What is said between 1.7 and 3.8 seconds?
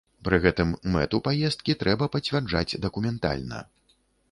трэба пацвярджаць дакументальна.